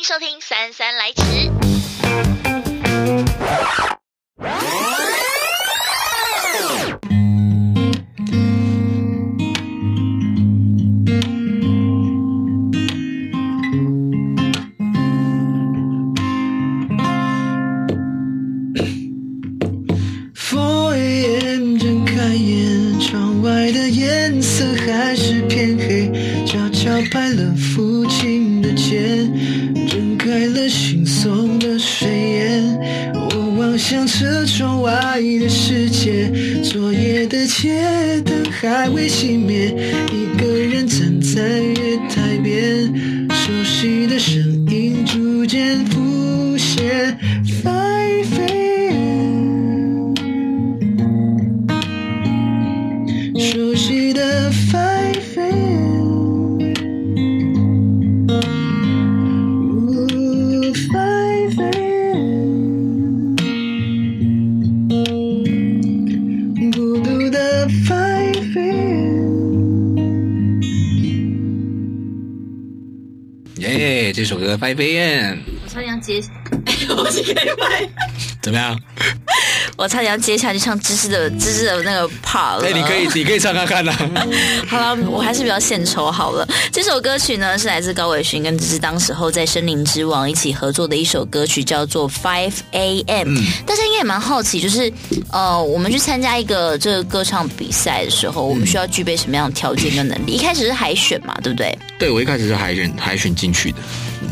[0.00, 1.79] 迎收听姗姗来迟。
[35.10, 36.30] 爱的世界，
[36.62, 39.74] 昨夜的街灯还未熄灭，
[40.12, 42.86] 一个人站在月台边，
[43.28, 45.84] 熟悉的声音逐渐
[73.78, 76.20] 耶这首歌《Five A.M.》我差点要接，
[76.96, 77.88] 我是可以拍。
[78.42, 78.78] 怎么样？
[79.80, 82.66] 我差点要接下去唱芝芝的芝芝的那个 part 了。
[82.66, 84.26] 哎，你可以，你可以唱看看啊。
[84.68, 86.46] 好了，我还是比较献丑好了。
[86.70, 93.46] 这首歌曲呢是来自高伟勋跟芝芝当时候在森林之王一起合作的一首歌曲，叫做 Five A.M.、嗯。
[93.64, 94.92] 大家应该也蛮好奇，就是
[95.32, 100.32] 呃，我们去参加一个这个歌唱比赛的时候，我们需要具备什么样的条件跟能力？
[100.32, 101.78] 一开始是海选嘛，对不对？
[101.98, 103.78] 对，我一开始是海选海选进去的，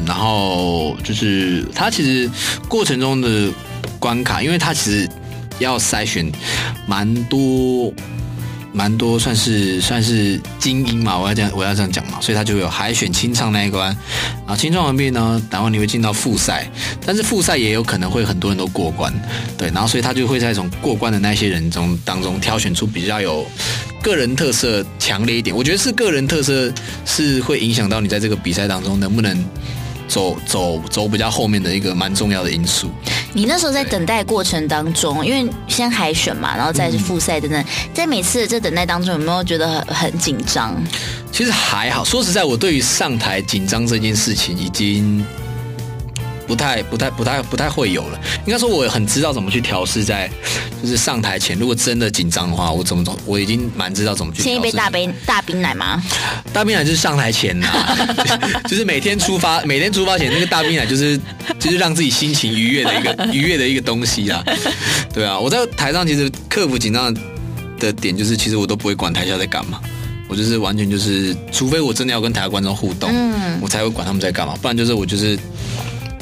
[0.07, 2.31] 然后就是他其实
[2.69, 3.51] 过程中的
[3.99, 5.09] 关卡，因为他其实
[5.59, 6.31] 要筛选
[6.87, 7.93] 蛮多。
[8.71, 13.87] 蛮多算是算是精英嘛，我要这样我要这样讲嘛，所以他就有海选清唱那一关，
[14.47, 16.71] 然后清唱完毕呢，然后你会进到复赛，
[17.05, 19.13] 但是复赛也有可能会很多人都过关，
[19.57, 23.45] 对，然后所以他就会在从过关的那些人中当中挑选出比较有
[24.03, 26.71] 个人特色强烈一点，我觉得是个人特色
[27.07, 29.45] 是会影响到你在这个比赛当中能不能。
[30.09, 32.91] 走走走比较后面的一个蛮重要的因素。
[33.39, 40.75] 你那时候在等待过程当中，因为先海选嘛，然后再是复赛等等，在每次的这等待当中，有没有觉得很很紧张？
[41.31, 45.25] 其实还好，说实在，我对于上台紧张这件事情已经。
[46.49, 48.19] 不太、不太、不太、不太会有了。
[48.47, 50.29] 应该说，我很知道怎么去调试，在
[50.83, 54.43] 就是上台前，如果真的紧张的话，我怎么怎，我已经蛮知道怎么去。
[54.43, 56.03] 先一杯大杯大冰奶吗？
[56.51, 61.21] 大冰奶就是上台前呐、啊， 就是每天出发，每天出发前那个大冰奶就是
[61.59, 64.43] 就是让自己心情愉悦的一个愉悦的一个东西啊。
[65.13, 67.15] 对啊，我在台上其实克服紧张
[67.79, 69.79] 的点就是，其实我都不会管台下在干嘛，
[70.29, 75.39] 我就是完全就是，除非我真的要跟台下观众互动，嗯，我才会管他们在干嘛，不然就是我就是。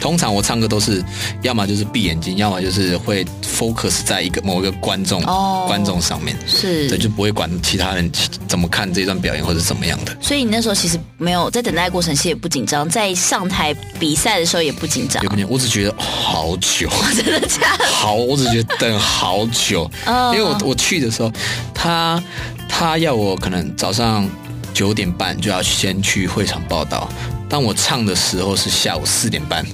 [0.00, 1.02] 通常我唱歌都是，
[1.42, 8.10] 要么就是闭眼睛，要么就是会 focus 在一个某一个观众、oh, 观众上面，是，对，就不会管其他人
[8.46, 10.16] 怎么看这段表演或者怎么样的。
[10.20, 15.22] 所以你那时候其实没有在等待过程，其实也不紧张，在上台比赛的时候也不紧张。
[15.22, 17.84] 也不紧张，我只觉得好久， 真的假的？
[17.86, 20.34] 好，我只觉得等好久，oh.
[20.36, 21.32] 因为我我去的时候，
[21.72, 22.22] 他
[22.68, 24.28] 他要我可能早上
[24.74, 27.08] 九点半就要先去会场报到。
[27.48, 29.64] 当我唱的时候是下午四点半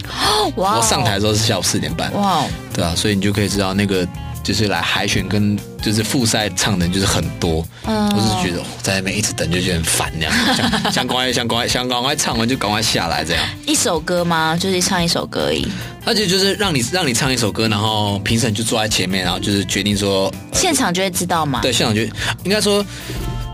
[0.56, 0.78] ，wow.
[0.78, 4.06] 我上台的时候是下午四点半，哇、wow.，对啊，所以你就可以知道那个
[4.42, 13.44] 就是来海选跟就是复赛唱的人就是很多，嗯、uh.，我是觉得在那边一直等就觉得很烦那样， 想想赶快想赶快想赶快唱完就赶快下来这样。
[13.66, 14.56] 一首歌吗？
[14.56, 15.66] 就是唱一首歌而已。
[16.04, 21.60] 而且就是让你让你唱一首歌，然后评审就坐在前面，然后就是决定说，呃、现场就会知道吗？
[21.62, 22.02] 对，现场就
[22.42, 22.84] 应该说，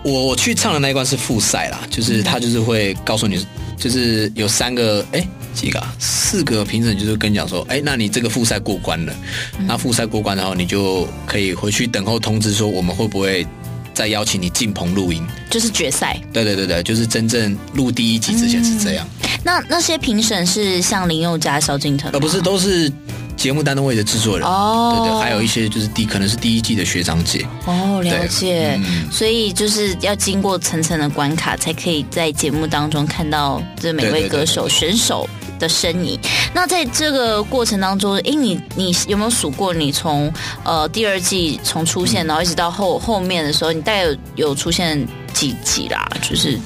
[0.03, 3.47] 我我去唱的那一关是复赛啦，就是他就是会告诉你。
[3.79, 9.15] 就是有三个哎几个、啊、四个评审，就是跟你讲说，哎，那你这个复赛过关了，
[9.59, 13.47] 嗯、那复赛过关然后你就可以回去等候通知，说我们会不会
[13.95, 15.25] 再邀请你进棚录音？
[15.51, 16.21] 就是决赛。
[16.33, 19.09] 对对对对，就是真正录第一集之前是这样。
[19.23, 22.93] 嗯、那那些评审是像林宥嘉、萧敬腾，呃，不是，都是。
[23.39, 35.27] 节目单位的制作人哦，对对，还有一些就是第可能是第一季的学长姐哦，了解、嗯，所以就是要经过层层的关卡，才可以在节目当中看到这每位歌手选手
[35.59, 36.19] 的身影。
[36.53, 39.73] 那在这个过程当中，哎，你你有没有数过？
[39.73, 40.33] 你从
[40.65, 46.05] 呃第二季从出现，然后一直到后后面的时候，你大概有有出现几集啦？
[46.21, 46.59] 就是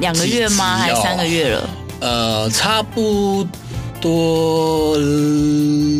[0.00, 0.76] 两个月吗？
[0.76, 1.70] 还是三个月了？
[2.00, 3.46] 呃，差不
[4.00, 4.96] 多。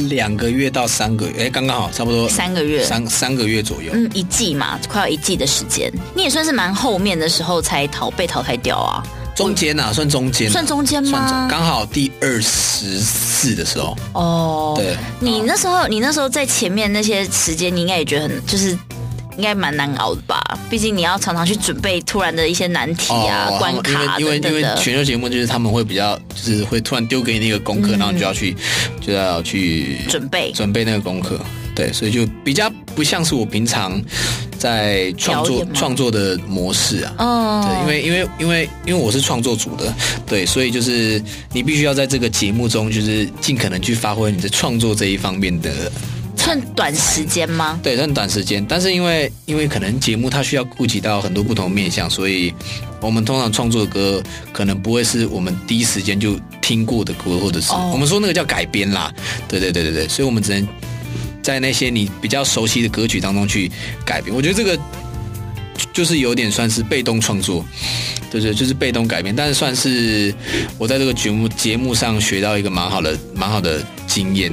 [0.08, 3.90] 两个月到三个月，哎，刚刚好，差不多三个月，三三个月左右。
[3.92, 5.92] 嗯，一季嘛，快要一季的时间。
[6.14, 9.02] 你也算是蛮后面的时候才淘被淘汰掉啊。
[9.36, 11.46] 中间呐、啊，算中间，算中间吗？
[11.48, 13.96] 刚好第二十四的时候。
[14.14, 18.76] 哦，对，你那时候，你那时候在前面那些时间，你应该也觉得很就是。
[19.38, 20.42] 应该蛮难熬的吧？
[20.68, 28.56] 毕竟你要常常去准备突然的一些难题啊、哦、关卡因为因为选秀节目就是他们会比较就是会突然丢给你那个功课，嗯、然后你就要去
[29.00, 31.40] 就要去准备准备那个功课。
[31.74, 34.02] 对，所以就比较不像是我平常
[34.58, 37.14] 在创作创作的模式啊。
[37.18, 39.94] 嗯，对，因为因为因为因为我是创作组的，
[40.26, 45.70] 对，所以就是你必须要在这个节目中，就是尽可能去发挥你的创作这一方面的。
[46.48, 47.78] 算短时间吗？
[47.82, 48.64] 对，算短时间。
[48.66, 52.54] 但是因为因为可能节目它需要顾及到很多不同面向，所以
[53.02, 57.92] 我们通常创作的歌可能不会是我们第一时间就听过的歌，或者是、oh.
[57.92, 59.12] 我们说那个叫改编啦。
[59.46, 60.66] 对对对对对，所以我们只能
[61.42, 63.70] 在那些你比较熟悉的歌曲当中去
[64.02, 64.34] 改编。
[64.34, 64.78] 我觉得这个
[65.92, 67.62] 就是有点算是被动创作，
[68.30, 69.36] 对对，就是被动改编。
[69.36, 70.34] 但是算是
[70.78, 74.50] 我在这个节目节目上学到一个蛮好的蛮好的经验。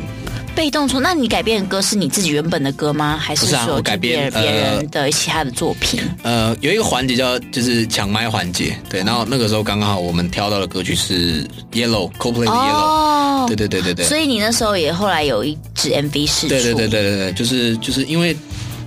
[0.56, 3.18] 被动创，那你改编的歌是你自己原本的歌吗？
[3.22, 6.00] 还是说改编别人的其他的作品？
[6.24, 11.44] 呃，有一个环节叫就是抢麦环节，对，然后那个时候刚好我们挑到的歌曲是
[11.74, 14.06] Yellow Coldplay 的 Yellow，、哦、对对对对对。
[14.06, 16.48] 所以你那时候也后来有一支 MV 释出。
[16.48, 18.36] 对对对对对对，就是就是因为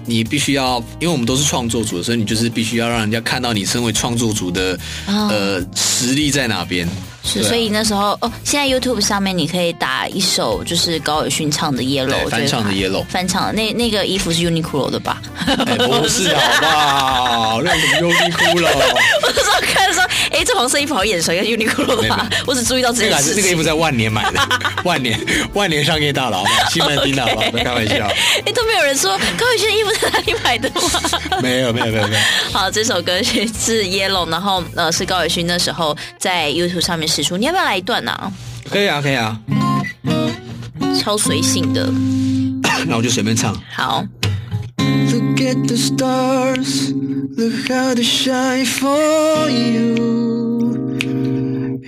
[0.09, 4.73] 你必须要，因为我们都是创作组，所以你就是必须要让人家看到你身为创作组的、
[5.07, 6.89] 哦、呃实力在哪边。
[7.23, 15.21] 是，所以那时候哦，现在 YouTube 上面你可以打一首就是高尔勋唱的 Yellow，翻唱的 Yellow，翻唱的那那个衣服是 Uniqlo 的吧？
[15.47, 17.63] 欸、不是好不好？
[17.63, 18.65] 那什么 Uniqlo？
[19.23, 20.07] 我那时候看的时候，
[20.39, 22.31] 哎、欸，这黄色衣服好眼熟，应该 Uniqlo 吧？
[22.47, 23.17] 我只注意到这个。
[23.17, 24.41] 那个那个衣服在万年买的，
[24.85, 25.19] 万年
[25.53, 27.51] 万年商业大佬，西门町的好不好？
[27.51, 28.07] 不开玩笑。
[28.07, 31.41] 哎、欸，都没有人说高伟勋的衣服在哪里买的吗？
[31.43, 32.23] 没有没有没有没有。
[32.53, 37.37] 好，这首歌是 Yellow，然后呃是高伟勋那时候在 YouTube 上面试出。
[37.37, 38.31] 你要不要来一段呢、啊？
[38.71, 39.37] 可以啊，可以啊，
[41.03, 41.91] 超随性的。
[42.87, 43.61] 那我就随便唱。
[43.75, 44.05] 好。
[45.39, 49.95] Look at the stars, look how they shine for you,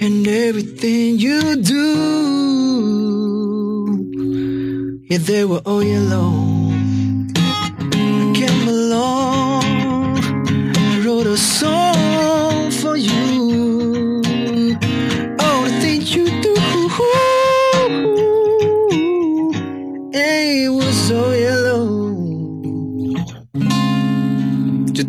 [0.00, 1.96] and everything you do.
[5.08, 6.30] Yeah, they were all yellow.
[7.34, 9.64] I came along,
[10.76, 11.79] I wrote a song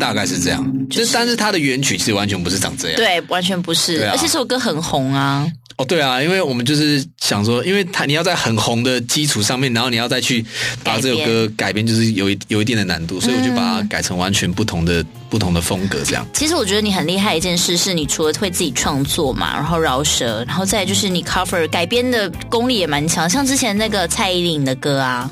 [0.02, 5.46] 大概是这样，就是，但是它的原曲其实完全不是长这样，对，完全不是，啊、而且这首歌很红啊。
[5.76, 10.44] 哦，对啊，因为我们就是想说，因为它你要在很红的基础上面，然后你要再去
[10.82, 16.26] 把这首歌改编，就是有一有一定的难度，所以我就把它改成完全不同的、嗯、不同的风格这样。
[16.34, 25.30] 其实我觉得你很厉害一件事，是你除了会自己创作嘛，然后饶舌，然后再就是你 cover 改编的功力也蛮强，像之前那个蔡依林的歌啊。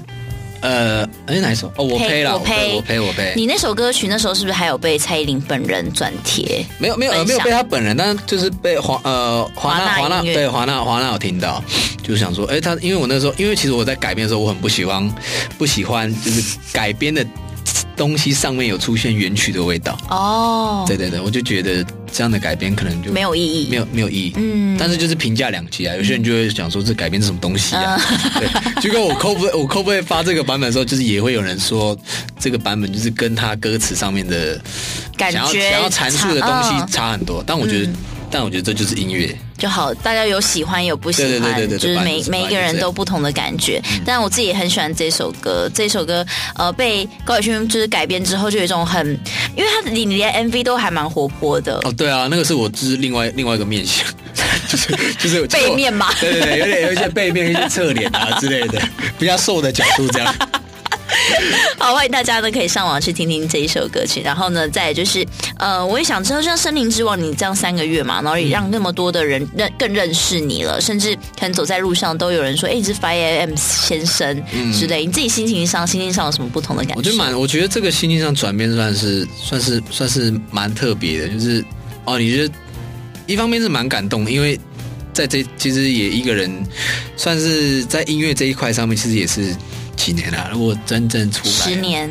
[0.60, 1.68] 呃，哎，哪一首？
[1.76, 3.32] 哦，我呸了，我呸，我呸，我呸。
[3.36, 6.64] 你那首歌曲那时候是不是还有被蔡依林本人转贴？
[6.78, 11.62] 没有，没有，没有被她本人，但是就是被华呃华纳华纳对华纳华纳有听到，
[12.02, 15.10] 就是想说，哎，他因为我那时候，因为其实我在改编的时候，我很不喜欢
[15.56, 17.24] 不喜欢就是改编的。
[17.96, 20.88] 东西上面有出现原曲的味道哦，oh.
[20.88, 28.38] 对对对，我就觉得这样的改编可能就没有意义，没有没有意义，嗯，但是就是评价两极啊，有些人就会想说这改编是什么东西啊，uh.
[28.40, 31.98] 对，就跟我 cover 我 cover 发这个版本的时候，就是也会有人说
[32.38, 34.60] 这个版本就是跟他歌词上面的
[35.16, 37.86] 感觉想要想要阐述的东西差很多，但我觉得。
[37.86, 37.94] 嗯。
[38.32, 43.80] 但我觉得这就是音乐就好，大家有喜欢有不喜欢，对对对对对，就是每每一个人都不同的感觉。
[43.92, 46.26] 嗯、但我自己也很喜欢这首歌，这首歌
[46.56, 49.06] 呃被高晓勋就是改编之后，就有一种很，
[49.54, 51.78] 因为他的里连 MV 都还蛮活泼的。
[51.84, 54.06] 哦，对啊，那个是我就是另外另外一个面相，
[54.66, 58.80] 就是就是 背面嘛，对对对，有点有一些背面、一些侧脸啊之类的，
[59.18, 60.34] 比较瘦的角度这样。
[61.78, 64.20] 好，欢迎大家呢可以上网去听听这一首歌曲。
[64.22, 65.26] 然后呢，再就是，
[65.58, 74.42] 呃，我也想知道，像《森林之王》，你这样三个月嘛，然后也让那么多的人认更认识你了，甚至可能走在路上都有人说，哎，你是 5AM 先生
[74.72, 75.04] 之类。
[75.04, 76.96] 嗯、你自己心情上，心情上有什么不同的感觉？
[76.96, 81.64] 我觉得蛮，我觉得这个心情上转变算是算是算是蛮特别的，就是
[82.04, 82.54] 哦，你觉得
[83.26, 84.58] 一方面是蛮感动，因为
[85.12, 86.50] 在这其实也一个人
[87.16, 89.54] 算是在音乐这一块上面，其实也是。
[90.00, 90.48] 几年了、啊？
[90.50, 92.08] 如果真正出来，十年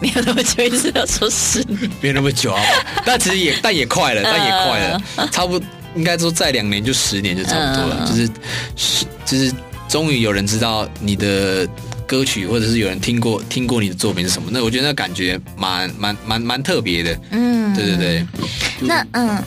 [0.00, 2.62] 没有那么久，一直要说十年，没有那么久啊。
[3.04, 7.96] 但其实也， 但也快了，但也快了，呃、差不多应该说再两年就十年就差不多了。
[8.00, 8.30] 呃、就是，
[9.24, 9.52] 就是
[9.88, 11.68] 终于有人知道你的
[12.06, 14.48] 歌曲，或者是有人听过听过你的作品是什么。
[14.52, 17.18] 那我觉得那感觉蛮蛮蛮蛮特别的。
[17.32, 18.26] 嗯，对对对。
[18.80, 19.42] 那嗯。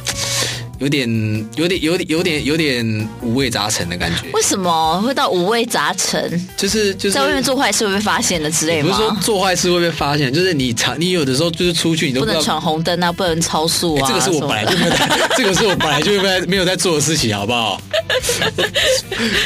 [0.79, 1.07] 有点
[1.55, 4.23] 有点有点有点有点五味杂陈的感觉。
[4.33, 6.47] 为什么会到五味杂陈？
[6.57, 8.89] 就是就是在外面做坏事会被发现的之类吗？
[8.89, 14.07] 不是说做坏事会被发现，就是你常你有的时候就是出去你都不能闯红灯啊，不能超速啊。
[14.09, 17.81] 这个是我本来就没有在，这个是我本来就没有没有在做的事情，好不好？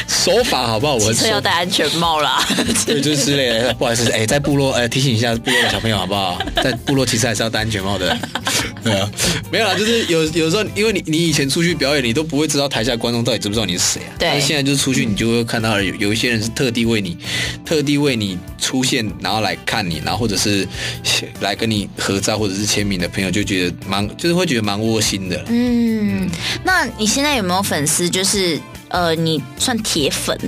[0.06, 0.94] 手法好不好？
[0.94, 2.44] 我 车要戴安全帽啦，
[2.86, 3.74] 对，就是之类的。
[3.74, 6.38] 不好意思，哎，在部落哎提醒一下部落的小朋友好不好？
[6.62, 8.16] 在部落其实还是要戴安全帽的。
[8.84, 9.10] 对啊，
[9.50, 14.12] 没有啦，就是有有时候因为你你以前出去表演，你都不会知道台下观众到底知不知道你是谁啊。
[14.18, 14.28] 对。
[14.28, 17.16] 但是现在就是出去，你就会看到有有一些人是特地为你
[17.64, 20.68] 特地为你出现，然后来看你，然后或者是
[21.40, 25.42] 来跟你合照或者是签名的朋友，就觉得蛮就是会觉得蛮窝心的。
[25.48, 26.28] 嗯，
[26.62, 28.08] 那你现在有没有粉丝？
[28.10, 30.38] 就是呃，你算铁粉？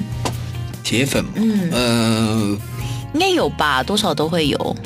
[0.85, 1.25] 铁粉？
[1.35, 2.59] 嗯呃，
[3.15, 4.77] 应该有吧，多少都会有。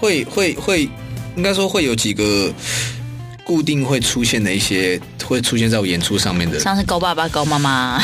[0.00, 0.88] 会会会，
[1.36, 2.52] 应该说会有几个。
[3.46, 8.02] 固定会出现的一些会出现在我演出上面的，像是高爸爸、高妈妈，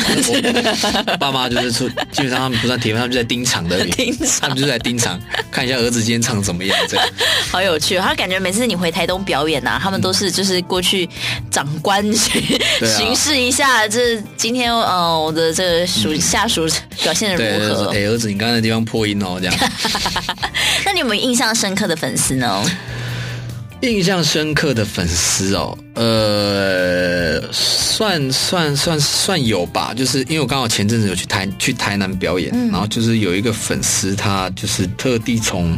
[1.19, 5.19] 爸妈就是出，基本上他们不算铁粉，他们就在盯场的，盯场，他们就在盯场，
[5.51, 7.09] 看一下儿子今天唱怎么样，这样。
[7.51, 11.09] 好有趣，他感觉每次你回台东表演啊，他们都是就是过去
[11.51, 12.61] 长官去
[12.99, 16.69] 巡视一下，这今天呃我的这个属下属
[17.03, 17.87] 表现的如何？
[17.93, 19.71] 哎，儿子，你刚才的地方破音哦，这样。
[20.85, 22.63] 那你有没有印象深刻的粉丝呢？
[23.83, 35.71] 印象深刻的粉丝哦，呃，算算算算有吧，就是因为我刚好前阵子有去台去台南表演，嗯、然后就是有一个粉丝，他就是特地从，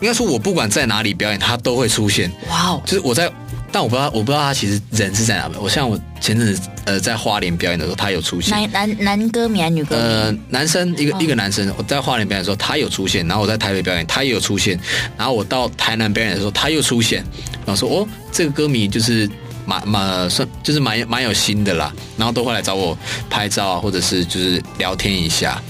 [0.00, 2.30] 应该说我不管在哪里表演，他都会出现。
[2.48, 3.30] 哇哦，就是我在。
[3.74, 5.60] 但我不知道，我不知道他其实人是在哪边。
[5.60, 8.52] 我像我前阵子呃在花莲表演的时候，他有出现。
[8.52, 10.00] 男男男歌迷还是女歌迷？
[10.00, 11.74] 呃，男生一个、哦、一个男生。
[11.76, 13.26] 我在花莲表演的时候，他有出现。
[13.26, 14.78] 然后我在台北表演，他也有出现。
[15.18, 17.24] 然后我到台南表演的时候，他又出现。
[17.66, 19.28] 然后说哦，这个歌迷就是
[19.66, 21.92] 蛮蛮算就是蛮蛮有心的啦。
[22.16, 22.96] 然后都会来找我
[23.28, 25.60] 拍照啊，或者是就是聊天一下，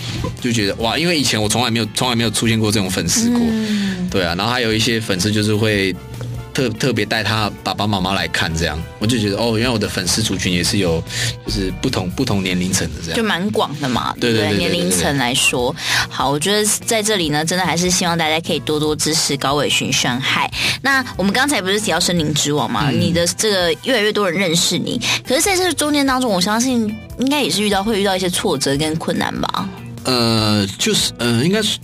[0.42, 3.40] 就觉得哇，因为以前我从来没有从来没有出现过这种粉丝过。
[3.40, 5.96] 嗯、对啊，然后还有一些粉丝就是会。
[6.54, 11.02] 特特别带他爸爸妈妈来看，这样我就觉得哦，原来我的粉丝族群也是有，
[11.44, 14.14] 就是不同不同年龄层的这样，就蛮广的嘛。
[14.20, 15.74] 对对，年龄层来说，
[16.08, 20.48] 好，我觉得在这里呢，真的还是希望大家可以多多支持高伟勋宣海。
[20.80, 22.88] 那我们刚才不是提到森林之王嘛？
[22.90, 29.68] 嗯、你的这个越来越多人认识你，可是在这个中间当中，我相信应该也是遇到会遇到一些挫折跟困难吧？
[30.04, 31.78] 呃，就是呃，应该是。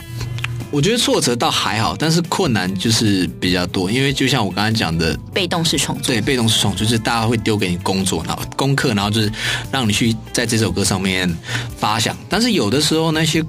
[0.71, 9.31] 我觉得挫折倒还好，但是困难就是比较多，因为就像我刚才讲的，被动式创作，对，被动式创作就是大家会丢给你工作，然后功课，然后就是
[9.73, 11.29] 让你去在这首歌上面
[11.77, 12.17] 发想。
[12.29, 13.45] 但是有的时候那些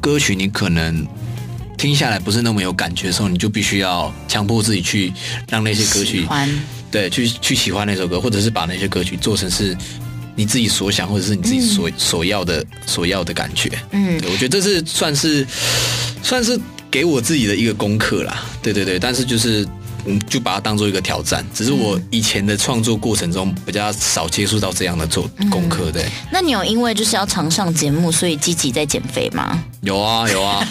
[0.00, 1.06] 歌曲你可能
[1.78, 5.12] 听下来不是那么有感觉的时候，你就必须要强迫自己去
[5.48, 6.26] 让那些歌曲，
[6.90, 9.76] 对，去去喜欢那首歌，或者是把那些歌曲做成是。
[10.36, 15.44] 你自己所想，或者是你自己所、嗯、所要的、所要的感觉，嗯，我觉得这是算是
[16.28, 18.44] 算是给我自己的一个功课啦。
[18.62, 19.66] 对对对，但是就是
[20.04, 21.42] 嗯，就把它当做一个挑战。
[21.54, 26.10] 只是我以前的创作过程中比较少接触到这样的做功课，对、嗯。
[26.30, 29.64] 那你有因为就是要常上节目，所以积极在减肥吗？
[29.80, 30.62] 有啊有啊，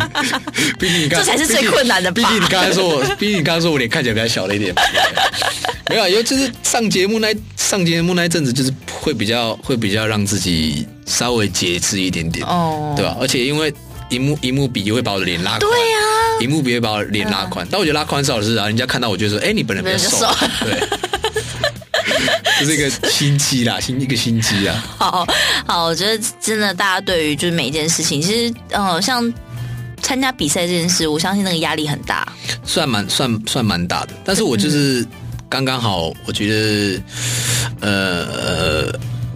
[0.80, 2.22] 毕竟你刚这才是最困难的吧。
[2.22, 4.74] 毕竟你刚才说我，毕竟你刚才说我脸看起来比较小了一点。
[5.90, 12.96] 没有，因为就是上节目那上节目那一阵子，就是会比较会比较让自己稍微节制一点点，哦，oh.
[12.96, 13.14] 对吧？
[13.20, 13.70] 而且因为
[14.14, 17.66] 荧幕荧幕比会把我的脸拉宽，对呀、啊，荧幕比会把我脸拉宽。
[17.66, 20.26] 嗯、但我觉得拉宽是好事啊，人家看到我就说，哎，你本人比较瘦，
[20.64, 20.88] 对，
[22.60, 24.84] 这是一个心机啦，心一个心机啊。
[24.98, 25.26] 好
[25.66, 29.32] 好，我觉得真的，大家对于就是每一件事情，其实呃，像
[30.02, 32.26] 参加比赛这件事，我相信那个压力很大，
[32.64, 34.10] 算蛮算算蛮大的。
[34.24, 35.00] 但是我就是。
[35.00, 35.08] 嗯
[35.46, 37.00] 刚刚好，我觉得，
[37.80, 38.92] 呃，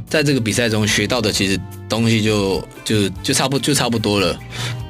[0.08, 4.38] 在这个比赛中学到的其实东西就就就差不就差不多了，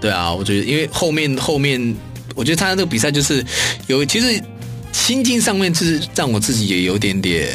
[0.00, 1.96] 对啊，我觉得因为后面后面，
[2.34, 3.44] 我觉得参加这个比赛就是
[3.86, 4.40] 有其实
[4.92, 7.48] 心境上面就是让我自己也有点点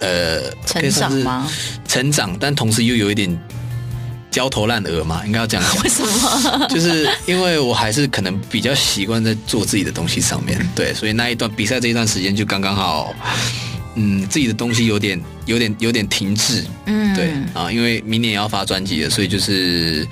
[0.00, 1.50] 呃成长吗？
[1.86, 3.38] 成长，但同时又有一点。
[4.28, 5.82] 焦头烂额嘛，应该要这样讲。
[5.82, 6.66] 为什么？
[6.68, 13.14] 就是因为我还是可能比较习惯在做自己的东西上面，对，所以那一段比赛这一段时间就刚刚好，
[13.96, 20.06] 嗯，自己的东西有点、有点、有点停滞，嗯，对啊，因为明年也要发专辑了，所以就是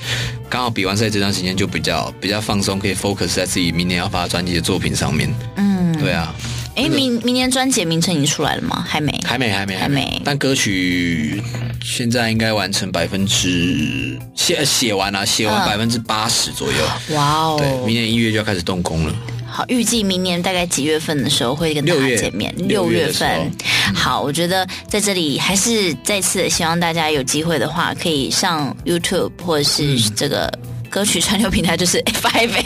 [0.48, 6.34] 刚好比完赛这段时间就比较比较放松，可以 focus 在自己明年要发专辑的作品上面，嗯，对啊。
[6.76, 8.84] 哎，明明年专辑名称已经出来了吗？
[8.84, 10.20] 还没，还没，还没，还没。
[10.24, 11.40] 但歌曲
[11.84, 17.14] 现在应该完成百分之写写完了，写完百分之八十左右。
[17.14, 17.56] 哇哦！
[17.56, 19.14] 对，明年一月就要开始动工了。
[19.56, 22.52] 好，预计明年大概几月份的时候会跟大家见面？
[22.56, 23.52] 六月，六月份。
[23.94, 30.52] 好，我觉得在这里还是再次希望大家有机会的话，可以上 YouTube 或者是这个。
[30.94, 32.62] 歌曲串流平台就是 FIV，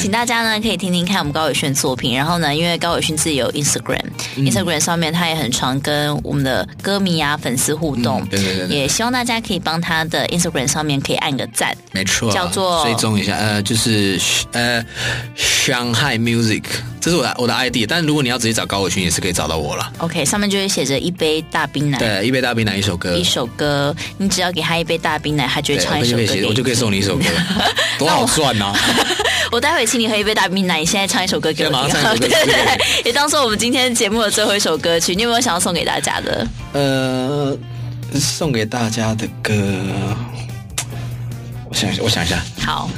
[0.00, 2.12] 请大家呢可以听听看我们高伟勋的作品。
[2.12, 8.20] 然后呢，因为高伟轩自己有 Instagram，Instagram、嗯、上面他也很常跟我们的歌迷啊粉丝互动。
[8.22, 11.72] 嗯、对，对，对对，也希望大家可以帮他的 Instagram 上面可以按个赞。
[11.92, 14.20] 没错，叫做追踪一下，呃，就是
[14.50, 14.84] 呃
[15.36, 16.64] ，Shanghai Music，
[17.02, 17.78] 这是我的我的 ID。
[17.88, 19.92] 但如果你要直接找高伟勋，也是可以找到我了。
[19.98, 21.98] OK，上面就会写着一杯大冰奶。
[21.98, 26.74] 对，一杯大冰奶一首歌，一首歌，你只要给他一杯大冰奶，他就会唱一首歌我就可以。
[26.74, 27.24] 送你一首歌，
[27.98, 28.74] 多好赚呐、啊！
[29.52, 32.18] 我待会请你喝一杯大冰奶，你现在唱一首歌给我听。
[32.18, 35.14] 对对对，也当做我们今天节目的最后一首歌曲。
[35.14, 36.46] 你有没有想要送给大家的？
[36.72, 37.56] 呃，
[38.14, 39.52] 送给大家的歌，
[41.68, 42.42] 我想，我想一下。
[42.58, 42.90] 好。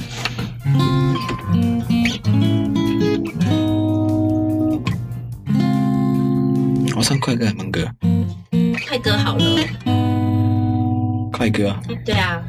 [7.05, 7.87] 唱快歌还是慢歌？
[8.89, 9.45] 快歌好了。
[11.31, 11.79] 快歌。
[12.03, 12.43] 对啊。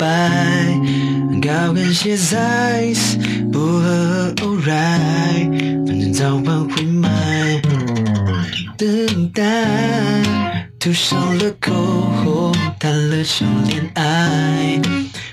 [0.00, 3.18] 高跟鞋 size
[3.52, 7.60] 不合 alright，反正早晚会买。
[8.78, 9.42] 等待
[10.78, 11.74] 涂上了口
[12.24, 14.80] 红，谈了场恋爱，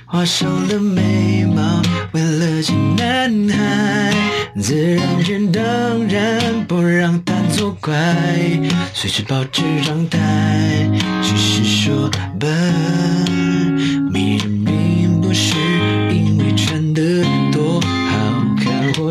[0.06, 1.82] 画上了眉毛，
[2.12, 4.14] 为了见男孩，
[4.60, 7.96] 自然卷当然不让他作怪，
[8.94, 10.20] 随时保持状态，
[11.24, 13.47] 只是说笨。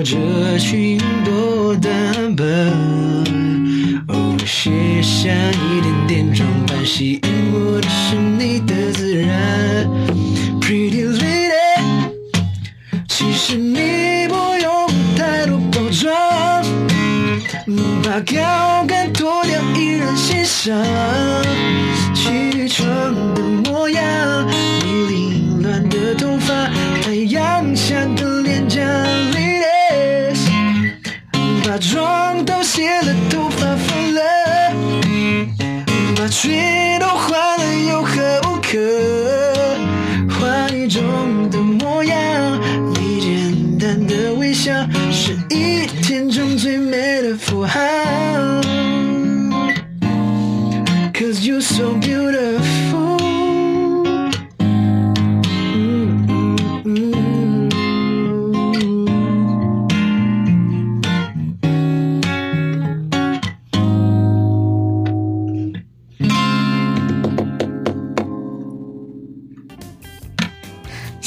[0.08, 1.90] 这群多打
[2.36, 2.46] 扮，
[4.06, 9.84] 哦卸下一点点装扮，吸引我的是你的自然。
[10.60, 11.50] Pretty lady，
[13.08, 16.14] 其实你不用太多包装，
[18.04, 21.25] 把高跟脱掉依然欣赏。
[36.36, 36.85] 把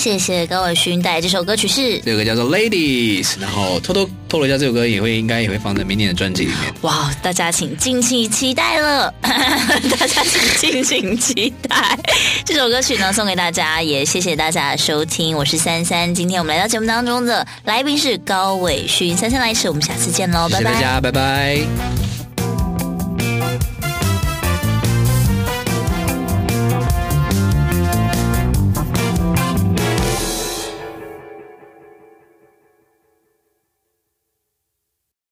[0.10, 6.74] 谢谢高伟勋带来这首歌曲是这首歌叫做《Ladies》，然后偷偷透露一下，这首歌也会应该也会放在明年的专辑里面。
[6.82, 11.96] 哇，大家请敬请期待了， 大家请敬请期待
[12.44, 22.09] 这首歌曲呢，送给大家，也谢谢大家的收听，我是三三，今天我们来到节目当中的来宾是高伟勋，三三来迟，我们下次见喽，拜拜，谢谢大家，拜拜。